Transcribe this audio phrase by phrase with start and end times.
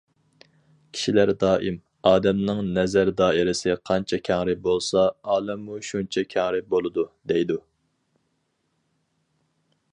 [0.95, 1.75] كىشىلەر دائىم:
[2.11, 7.59] ئادەمنىڭ نەزەر دائىرىسى قانچە كەڭرى بولسا، ئالەممۇ شۇنچە كەڭرى بولىدۇ، دەيدۇ.